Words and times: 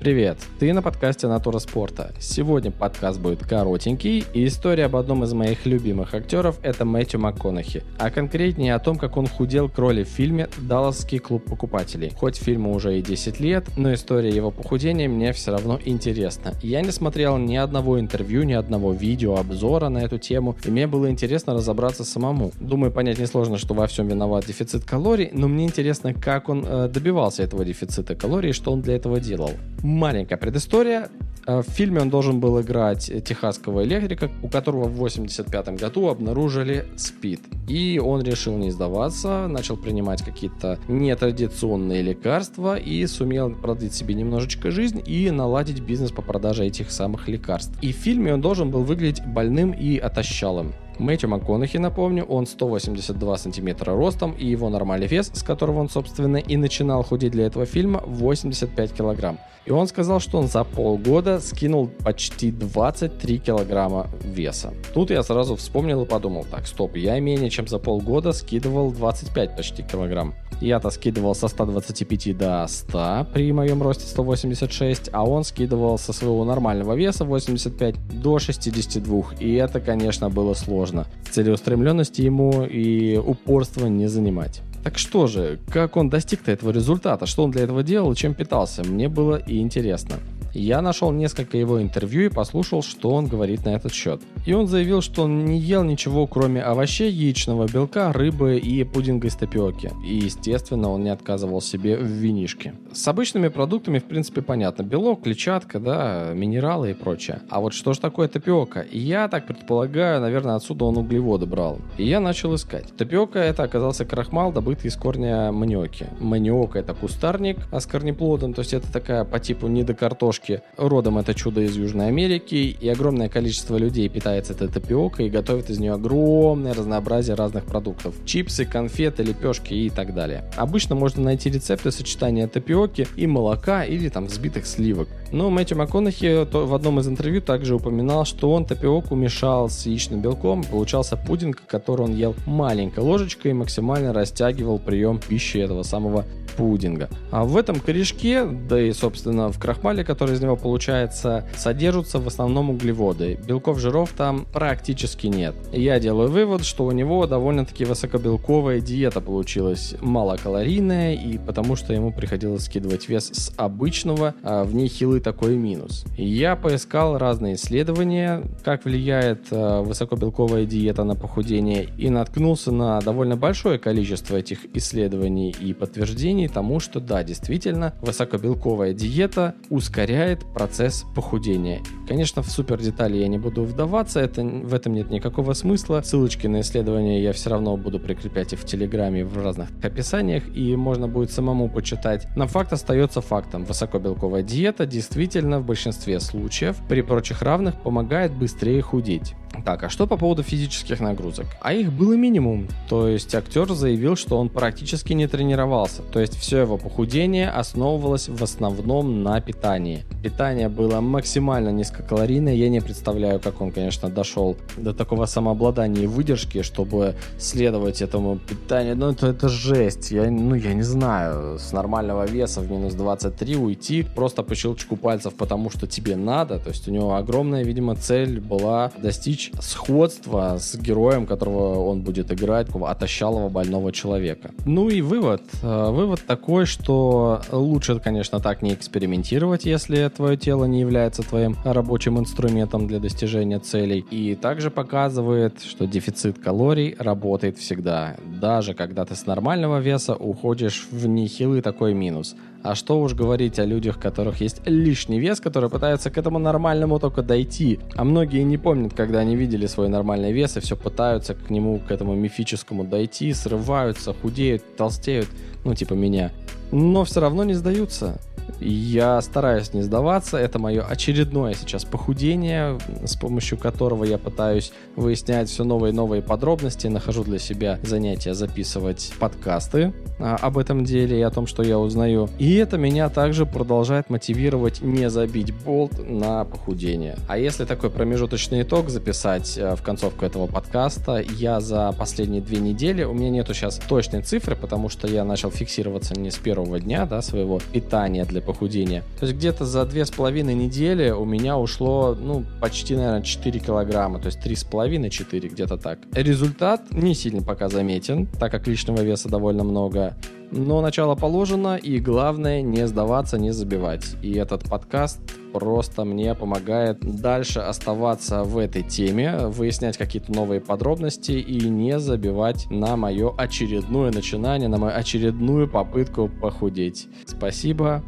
Привет, 0.00 0.38
ты 0.58 0.72
на 0.72 0.80
подкасте 0.80 1.26
Натура 1.26 1.58
Спорта. 1.58 2.14
Сегодня 2.18 2.70
подкаст 2.70 3.20
будет 3.20 3.40
коротенький, 3.46 4.24
и 4.32 4.46
история 4.46 4.86
об 4.86 4.96
одном 4.96 5.24
из 5.24 5.34
моих 5.34 5.66
любимых 5.66 6.14
актеров– 6.14 6.58
это 6.62 6.86
Мэтью 6.86 7.20
МакКонахи, 7.20 7.84
а 7.98 8.10
конкретнее 8.10 8.74
о 8.74 8.78
том, 8.78 8.96
как 8.96 9.18
он 9.18 9.26
худел 9.26 9.68
к 9.68 9.76
роли 9.76 10.04
в 10.04 10.08
фильме 10.08 10.48
«Далласский 10.56 11.18
клуб 11.18 11.44
покупателей». 11.44 12.14
Хоть 12.16 12.36
фильму 12.36 12.72
уже 12.72 12.98
и 12.98 13.02
10 13.02 13.40
лет, 13.40 13.66
но 13.76 13.92
история 13.92 14.30
его 14.30 14.50
похудения 14.50 15.06
мне 15.06 15.34
все 15.34 15.50
равно 15.50 15.78
интересна. 15.84 16.54
Я 16.62 16.80
не 16.80 16.92
смотрел 16.92 17.36
ни 17.36 17.56
одного 17.56 18.00
интервью, 18.00 18.44
ни 18.44 18.54
одного 18.54 18.94
видео, 18.94 19.36
обзора 19.36 19.90
на 19.90 19.98
эту 19.98 20.16
тему, 20.16 20.56
и 20.64 20.70
мне 20.70 20.86
было 20.86 21.10
интересно 21.10 21.52
разобраться 21.52 22.04
самому. 22.04 22.52
Думаю, 22.58 22.90
понять 22.90 23.18
несложно, 23.18 23.58
что 23.58 23.74
во 23.74 23.86
всем 23.86 24.08
виноват 24.08 24.46
дефицит 24.46 24.82
калорий, 24.82 25.28
но 25.34 25.46
мне 25.46 25.66
интересно, 25.66 26.14
как 26.14 26.48
он 26.48 26.64
э, 26.66 26.88
добивался 26.88 27.42
этого 27.42 27.66
дефицита 27.66 28.14
калорий 28.14 28.48
и 28.48 28.54
что 28.54 28.72
он 28.72 28.80
для 28.80 28.96
этого 28.96 29.20
делал. 29.20 29.50
Маленькая 29.90 30.36
предыстория. 30.36 31.08
Э, 31.48 31.62
в 31.62 31.68
фильме 31.68 32.00
он 32.00 32.10
должен 32.10 32.38
был 32.38 32.60
играть 32.60 33.10
техасского 33.24 33.82
электрика, 33.82 34.30
у 34.40 34.48
которого 34.48 34.84
в 34.84 34.94
85 34.94 35.80
году 35.80 36.08
обнаружили 36.08 36.86
СПИД. 36.96 37.40
И 37.68 37.98
он 37.98 38.22
решил 38.22 38.56
не 38.56 38.70
сдаваться, 38.70 39.48
начал 39.48 39.76
принимать 39.76 40.22
какие-то 40.22 40.78
нетрадиционные 40.86 42.02
лекарства 42.02 42.76
и 42.76 43.04
сумел 43.08 43.50
продлить 43.52 43.92
себе 43.92 44.14
немножечко 44.14 44.70
жизнь 44.70 45.02
и 45.04 45.28
наладить 45.32 45.80
бизнес 45.80 46.12
по 46.12 46.22
продаже 46.22 46.66
этих 46.66 46.92
самых 46.92 47.26
лекарств. 47.26 47.76
И 47.82 47.92
в 47.92 47.96
фильме 47.96 48.32
он 48.32 48.40
должен 48.40 48.70
был 48.70 48.84
выглядеть 48.84 49.26
больным 49.26 49.72
и 49.72 49.98
отощалым. 49.98 50.72
Мэтью 51.00 51.30
МакКонахи, 51.30 51.78
напомню, 51.78 52.24
он 52.24 52.46
182 52.46 53.38
сантиметра 53.38 53.94
ростом, 53.94 54.32
и 54.32 54.46
его 54.46 54.68
нормальный 54.68 55.06
вес, 55.06 55.30
с 55.32 55.42
которого 55.42 55.80
он, 55.80 55.88
собственно, 55.88 56.36
и 56.36 56.56
начинал 56.56 57.02
худеть 57.02 57.32
для 57.32 57.46
этого 57.46 57.64
фильма, 57.64 58.02
85 58.06 58.92
килограмм. 58.92 59.38
И 59.64 59.72
он 59.72 59.86
сказал, 59.86 60.20
что 60.20 60.38
он 60.38 60.48
за 60.48 60.64
полгода 60.64 61.40
скинул 61.40 61.88
почти 61.88 62.50
23 62.50 63.38
килограмма 63.38 64.08
веса. 64.22 64.72
Тут 64.92 65.10
я 65.10 65.22
сразу 65.22 65.56
вспомнил 65.56 66.02
и 66.02 66.06
подумал, 66.06 66.44
так, 66.50 66.66
стоп, 66.66 66.96
я 66.96 67.18
менее 67.20 67.50
чем 67.50 67.66
за 67.66 67.78
полгода 67.78 68.32
скидывал 68.32 68.90
25 68.90 69.56
почти 69.56 69.82
килограмм. 69.82 70.34
Я-то 70.60 70.90
скидывал 70.90 71.34
со 71.34 71.48
125 71.48 72.36
до 72.36 72.66
100 72.68 73.28
при 73.32 73.50
моем 73.52 73.82
росте 73.82 74.06
186, 74.06 75.08
а 75.12 75.24
он 75.24 75.44
скидывал 75.44 75.98
со 75.98 76.12
своего 76.12 76.44
нормального 76.44 76.94
веса 76.94 77.24
85 77.24 78.20
до 78.20 78.38
62. 78.38 79.22
И 79.40 79.54
это, 79.54 79.80
конечно, 79.80 80.28
было 80.28 80.52
сложно. 80.54 80.89
Целеустремленности 81.30 82.22
ему 82.22 82.64
и 82.64 83.16
упорства 83.16 83.86
не 83.86 84.08
занимать. 84.08 84.62
Так 84.82 84.98
что 84.98 85.26
же, 85.26 85.58
как 85.70 85.96
он 85.96 86.08
достиг-то 86.08 86.50
этого 86.50 86.70
результата? 86.70 87.26
Что 87.26 87.44
он 87.44 87.50
для 87.50 87.62
этого 87.62 87.82
делал 87.82 88.14
чем 88.14 88.34
питался? 88.34 88.82
Мне 88.82 89.08
было 89.08 89.36
и 89.36 89.58
интересно. 89.58 90.16
Я 90.52 90.82
нашел 90.82 91.12
несколько 91.12 91.56
его 91.56 91.80
интервью 91.80 92.22
и 92.22 92.28
послушал, 92.28 92.82
что 92.82 93.10
он 93.10 93.26
говорит 93.26 93.64
на 93.64 93.70
этот 93.70 93.92
счет. 93.92 94.20
И 94.46 94.52
он 94.52 94.66
заявил, 94.66 95.00
что 95.00 95.22
он 95.22 95.44
не 95.44 95.58
ел 95.58 95.84
ничего, 95.84 96.26
кроме 96.26 96.62
овощей, 96.62 97.10
яичного 97.10 97.68
белка, 97.68 98.12
рыбы 98.12 98.58
и 98.58 98.82
пудинга 98.84 99.28
из 99.28 99.36
тапиоки. 99.36 99.92
И, 100.04 100.16
естественно, 100.16 100.90
он 100.90 101.04
не 101.04 101.10
отказывал 101.10 101.60
себе 101.60 101.96
в 101.96 102.04
винишке. 102.04 102.74
С 102.92 103.06
обычными 103.06 103.48
продуктами, 103.48 103.98
в 103.98 104.04
принципе, 104.04 104.42
понятно. 104.42 104.82
Белок, 104.82 105.22
клетчатка, 105.22 105.78
да, 105.78 106.32
минералы 106.34 106.90
и 106.90 106.94
прочее. 106.94 107.42
А 107.48 107.60
вот 107.60 107.72
что 107.72 107.92
же 107.92 108.00
такое 108.00 108.26
тапиока? 108.28 108.84
Я 108.90 109.28
так 109.28 109.46
предполагаю, 109.46 110.20
наверное, 110.20 110.56
отсюда 110.56 110.86
он 110.86 110.96
углеводы 110.96 111.46
брал. 111.46 111.78
И 111.96 112.06
я 112.06 112.18
начал 112.18 112.54
искать. 112.54 112.96
Тапиока 112.96 113.38
это 113.38 113.62
оказался 113.62 114.04
крахмал, 114.04 114.52
добытый 114.52 114.88
из 114.88 114.96
корня 114.96 115.52
маниоки. 115.52 116.08
Маниока 116.18 116.80
это 116.80 116.94
кустарник 116.94 117.58
а 117.70 117.80
с 117.80 117.86
корнеплодом, 117.86 118.52
то 118.54 118.60
есть 118.60 118.74
это 118.74 118.90
такая 118.92 119.24
по 119.24 119.38
типу 119.38 119.68
недокартошки 119.68 120.39
картошки. 120.39 120.39
Родом 120.76 121.18
это 121.18 121.34
чудо 121.34 121.60
из 121.60 121.76
Южной 121.76 122.08
Америки, 122.08 122.76
и 122.80 122.88
огромное 122.88 123.28
количество 123.28 123.76
людей 123.76 124.08
питается 124.08 124.52
этой 124.52 124.68
тапиокой 124.68 125.26
и 125.26 125.30
готовит 125.30 125.70
из 125.70 125.78
нее 125.78 125.92
огромное 125.92 126.74
разнообразие 126.74 127.36
разных 127.36 127.64
продуктов. 127.64 128.14
Чипсы, 128.24 128.64
конфеты, 128.64 129.22
лепешки 129.22 129.74
и 129.74 129.90
так 129.90 130.14
далее. 130.14 130.44
Обычно 130.56 130.94
можно 130.94 131.22
найти 131.22 131.50
рецепты 131.50 131.90
сочетания 131.90 132.46
тапиоки 132.46 133.06
и 133.16 133.26
молока 133.26 133.84
или 133.84 134.08
там 134.08 134.26
взбитых 134.26 134.66
сливок. 134.66 135.08
Но 135.32 135.50
Мэтью 135.50 135.78
МакКонахи 135.78 136.46
в 136.50 136.74
одном 136.74 137.00
из 137.00 137.08
интервью 137.08 137.40
также 137.40 137.74
упоминал, 137.74 138.24
что 138.24 138.52
он 138.52 138.64
тапиоку 138.64 139.14
мешал 139.14 139.68
с 139.68 139.86
яичным 139.86 140.20
белком, 140.20 140.64
получался 140.64 141.16
пудинг, 141.16 141.62
который 141.66 142.02
он 142.02 142.14
ел 142.14 142.34
маленькой 142.46 143.00
ложечкой 143.00 143.52
и 143.52 143.54
максимально 143.54 144.12
растягивал 144.12 144.78
прием 144.78 145.20
пищи 145.20 145.58
этого 145.58 145.82
самого 145.82 146.24
пудинга. 146.50 147.08
А 147.30 147.44
в 147.44 147.56
этом 147.56 147.80
корешке, 147.80 148.44
да 148.44 148.80
и 148.80 148.92
собственно 148.92 149.50
в 149.50 149.58
крахмале, 149.58 150.04
который 150.04 150.34
из 150.34 150.40
него 150.40 150.56
получается, 150.56 151.46
содержатся 151.56 152.18
в 152.18 152.26
основном 152.26 152.70
углеводы. 152.70 153.38
Белков, 153.46 153.78
жиров 153.78 154.12
там 154.16 154.46
практически 154.52 155.26
нет. 155.26 155.54
я 155.72 155.98
делаю 156.00 156.30
вывод, 156.30 156.64
что 156.64 156.84
у 156.84 156.92
него 156.92 157.26
довольно-таки 157.26 157.84
высокобелковая 157.84 158.80
диета 158.80 159.20
получилась, 159.20 159.94
малокалорийная, 160.00 161.14
и 161.14 161.38
потому 161.38 161.76
что 161.76 161.92
ему 161.92 162.12
приходилось 162.12 162.64
скидывать 162.64 163.08
вес 163.08 163.30
с 163.32 163.52
обычного, 163.56 164.34
а 164.42 164.64
в 164.64 164.74
ней 164.74 164.88
хилый 164.88 165.20
такой 165.20 165.56
минус. 165.56 166.04
Я 166.16 166.56
поискал 166.56 167.18
разные 167.18 167.54
исследования, 167.54 168.42
как 168.64 168.84
влияет 168.84 169.46
э, 169.50 169.80
высокобелковая 169.80 170.64
диета 170.64 171.04
на 171.04 171.14
похудение, 171.14 171.88
и 171.96 172.08
наткнулся 172.10 172.72
на 172.72 173.00
довольно 173.00 173.36
большое 173.36 173.78
количество 173.78 174.36
этих 174.36 174.66
исследований 174.74 175.54
и 175.58 175.72
подтверждений 175.72 176.39
тому, 176.48 176.80
что 176.80 177.00
да, 177.00 177.22
действительно, 177.22 177.94
высокобелковая 178.00 178.92
диета 178.92 179.54
ускоряет 179.68 180.44
процесс 180.54 181.04
похудения. 181.14 181.80
Конечно, 182.06 182.42
в 182.42 182.50
супер 182.50 182.78
детали 182.78 183.18
я 183.18 183.28
не 183.28 183.38
буду 183.38 183.64
вдаваться, 183.64 184.20
это, 184.20 184.42
в 184.42 184.74
этом 184.74 184.94
нет 184.94 185.10
никакого 185.10 185.52
смысла. 185.52 186.02
Ссылочки 186.04 186.46
на 186.46 186.60
исследования 186.60 187.22
я 187.22 187.32
все 187.32 187.50
равно 187.50 187.76
буду 187.76 188.00
прикреплять 188.00 188.52
и 188.52 188.56
в 188.56 188.64
Телеграме, 188.64 189.20
и 189.20 189.24
в 189.24 189.36
разных 189.36 189.68
описаниях, 189.82 190.44
и 190.56 190.76
можно 190.76 191.08
будет 191.08 191.30
самому 191.30 191.68
почитать. 191.68 192.26
Но 192.36 192.46
факт 192.46 192.72
остается 192.72 193.20
фактом. 193.20 193.64
Высокобелковая 193.64 194.42
диета 194.42 194.86
действительно 194.86 195.60
в 195.60 195.66
большинстве 195.66 196.20
случаев 196.20 196.76
при 196.88 197.02
прочих 197.02 197.42
равных 197.42 197.80
помогает 197.82 198.32
быстрее 198.32 198.82
худеть. 198.82 199.34
Так, 199.62 199.84
а 199.84 199.88
что 199.88 200.06
по 200.06 200.16
поводу 200.16 200.42
физических 200.42 201.00
нагрузок? 201.00 201.46
А 201.60 201.72
их 201.72 201.92
было 201.92 202.14
минимум. 202.14 202.68
То 202.88 203.08
есть 203.08 203.34
актер 203.34 203.72
заявил, 203.72 204.16
что 204.16 204.38
он 204.38 204.48
практически 204.48 205.12
не 205.12 205.26
тренировался. 205.26 206.02
То 206.02 206.20
есть 206.20 206.38
все 206.38 206.58
его 206.58 206.76
похудение 206.76 207.50
основывалось 207.50 208.28
в 208.28 208.42
основном 208.42 209.22
на 209.22 209.40
питании. 209.40 210.04
Питание 210.22 210.68
было 210.68 211.00
максимально 211.00 211.70
низкокалорийное. 211.70 212.54
Я 212.54 212.68
не 212.68 212.80
представляю, 212.80 213.40
как 213.40 213.60
он, 213.60 213.72
конечно, 213.72 214.08
дошел 214.08 214.56
до 214.76 214.92
такого 214.92 215.26
самообладания 215.26 216.02
и 216.02 216.06
выдержки, 216.06 216.62
чтобы 216.62 217.14
следовать 217.38 218.02
этому 218.02 218.36
питанию. 218.36 218.96
Ну, 218.96 219.10
это, 219.10 219.28
это 219.28 219.48
жесть. 219.48 220.10
Я, 220.10 220.30
ну, 220.30 220.54
я 220.54 220.74
не 220.74 220.82
знаю. 220.82 221.58
С 221.58 221.72
нормального 221.72 222.26
веса 222.26 222.60
в 222.60 222.70
минус 222.70 222.94
23 222.94 223.56
уйти 223.56 224.02
просто 224.02 224.42
по 224.42 224.54
щелчку 224.54 224.96
пальцев, 224.96 225.34
потому 225.34 225.70
что 225.70 225.86
тебе 225.86 226.16
надо. 226.16 226.58
То 226.58 226.70
есть 226.70 226.88
у 226.88 226.90
него 226.90 227.14
огромная, 227.14 227.64
видимо, 227.64 227.96
цель 227.96 228.40
была 228.40 228.90
достичь 228.98 229.49
сходства 229.60 230.56
с 230.58 230.76
героем, 230.76 231.26
которого 231.26 231.84
он 231.84 232.02
будет 232.02 232.32
играть, 232.32 232.68
отощалого 232.74 233.48
больного 233.48 233.92
человека. 233.92 234.50
Ну 234.64 234.88
и 234.88 235.00
вывод. 235.00 235.42
Э, 235.62 235.90
вывод 235.90 236.24
такой, 236.26 236.66
что 236.66 237.42
лучше, 237.50 237.98
конечно, 238.00 238.40
так 238.40 238.62
не 238.62 238.74
экспериментировать, 238.74 239.64
если 239.64 240.08
твое 240.08 240.36
тело 240.36 240.64
не 240.64 240.80
является 240.80 241.22
твоим 241.22 241.56
рабочим 241.64 242.18
инструментом 242.18 242.86
для 242.86 242.98
достижения 242.98 243.58
целей. 243.58 244.04
И 244.10 244.34
также 244.34 244.70
показывает, 244.70 245.62
что 245.62 245.86
дефицит 245.86 246.38
калорий 246.38 246.94
работает 246.98 247.58
всегда, 247.58 248.16
даже 248.40 248.74
когда 248.74 249.04
ты 249.04 249.14
с 249.14 249.26
нормального 249.26 249.78
веса 249.80 250.14
уходишь 250.14 250.86
в 250.90 251.06
нехилый 251.06 251.62
такой 251.62 251.94
минус. 251.94 252.34
А 252.62 252.74
что 252.74 253.00
уж 253.00 253.14
говорить 253.14 253.58
о 253.58 253.64
людях, 253.64 253.96
у 253.96 254.00
которых 254.00 254.42
есть 254.42 254.60
лишний 254.66 255.18
вес, 255.18 255.40
которые 255.40 255.70
пытаются 255.70 256.10
к 256.10 256.18
этому 256.18 256.38
нормальному 256.38 256.98
только 256.98 257.22
дойти. 257.22 257.80
А 257.94 258.04
многие 258.04 258.42
не 258.42 258.58
помнят, 258.58 258.92
когда 258.92 259.20
они 259.20 259.34
видели 259.34 259.66
свой 259.66 259.88
нормальный 259.88 260.32
вес 260.32 260.56
и 260.58 260.60
все 260.60 260.76
пытаются 260.76 261.34
к 261.34 261.48
нему, 261.48 261.78
к 261.78 261.90
этому 261.90 262.14
мифическому 262.14 262.84
дойти, 262.84 263.32
срываются, 263.32 264.12
худеют, 264.12 264.76
толстеют, 264.76 265.28
ну 265.64 265.74
типа 265.74 265.94
меня. 265.94 266.32
Но 266.70 267.04
все 267.04 267.20
равно 267.20 267.44
не 267.44 267.54
сдаются. 267.54 268.20
Я 268.60 269.20
стараюсь 269.20 269.72
не 269.74 269.82
сдаваться. 269.82 270.36
Это 270.36 270.58
мое 270.58 270.82
очередное 270.82 271.54
сейчас 271.54 271.84
похудение, 271.84 272.78
с 273.04 273.16
помощью 273.16 273.58
которого 273.58 274.04
я 274.04 274.18
пытаюсь 274.18 274.72
выяснять 274.96 275.48
все 275.48 275.64
новые 275.64 275.92
и 275.92 275.94
новые 275.94 276.22
подробности. 276.22 276.86
Нахожу 276.86 277.24
для 277.24 277.38
себя 277.38 277.78
занятия 277.82 278.34
записывать 278.34 279.12
подкасты 279.18 279.92
а, 280.18 280.36
об 280.36 280.58
этом 280.58 280.84
деле 280.84 281.18
и 281.18 281.22
о 281.22 281.30
том, 281.30 281.46
что 281.46 281.62
я 281.62 281.78
узнаю. 281.78 282.28
И 282.38 282.54
это 282.56 282.78
меня 282.78 283.08
также 283.08 283.46
продолжает 283.46 284.10
мотивировать 284.10 284.80
не 284.82 285.08
забить 285.10 285.54
болт 285.64 285.92
на 286.08 286.44
похудение. 286.44 287.16
А 287.28 287.38
если 287.38 287.64
такой 287.64 287.90
промежуточный 287.90 288.62
итог 288.62 288.90
записать 288.90 289.58
а, 289.58 289.76
в 289.76 289.82
концовку 289.82 290.24
этого 290.24 290.46
подкаста, 290.46 291.22
я 291.36 291.60
за 291.60 291.92
последние 291.98 292.42
две 292.42 292.58
недели, 292.58 293.04
у 293.04 293.12
меня 293.12 293.30
нету 293.30 293.54
сейчас 293.54 293.80
точной 293.88 294.22
цифры, 294.22 294.56
потому 294.56 294.88
что 294.88 295.06
я 295.06 295.24
начал 295.24 295.50
фиксироваться 295.50 296.14
не 296.14 296.30
с 296.30 296.36
первого 296.36 296.80
дня 296.80 297.06
да, 297.06 297.22
своего 297.22 297.60
питания 297.72 298.24
для 298.24 298.39
для 298.40 298.46
похудения. 298.46 299.04
То 299.18 299.26
есть 299.26 299.38
где-то 299.38 299.64
за 299.64 299.84
две 299.84 300.04
с 300.04 300.10
половиной 300.10 300.54
недели 300.54 301.10
у 301.10 301.24
меня 301.24 301.58
ушло, 301.58 302.16
ну, 302.18 302.44
почти, 302.60 302.96
наверное, 302.96 303.22
4 303.22 303.60
килограмма, 303.60 304.18
то 304.18 304.26
есть 304.26 304.40
три 304.40 304.56
с 304.56 304.64
половиной, 304.64 305.10
4, 305.10 305.48
где-то 305.48 305.76
так. 305.76 305.98
Результат 306.12 306.92
не 306.92 307.14
сильно 307.14 307.42
пока 307.42 307.68
заметен, 307.68 308.26
так 308.26 308.50
как 308.50 308.66
лишнего 308.66 309.02
веса 309.02 309.28
довольно 309.28 309.64
много. 309.64 310.16
Но 310.52 310.80
начало 310.80 311.14
положено, 311.14 311.76
и 311.76 312.00
главное 312.00 312.60
не 312.60 312.84
сдаваться, 312.88 313.38
не 313.38 313.52
забивать. 313.52 314.16
И 314.20 314.32
этот 314.32 314.68
подкаст 314.68 315.20
просто 315.52 316.04
мне 316.04 316.34
помогает 316.34 316.98
дальше 317.00 317.60
оставаться 317.60 318.42
в 318.42 318.58
этой 318.58 318.82
теме, 318.82 319.46
выяснять 319.46 319.96
какие-то 319.96 320.32
новые 320.32 320.60
подробности 320.60 321.32
и 321.32 321.68
не 321.68 322.00
забивать 322.00 322.66
на 322.68 322.96
мое 322.96 323.32
очередное 323.36 324.10
начинание, 324.10 324.68
на 324.68 324.78
мою 324.78 324.96
очередную 324.96 325.68
попытку 325.68 326.28
похудеть. 326.28 327.06
Спасибо, 327.26 328.02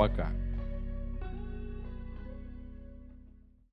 пока. 0.00 0.39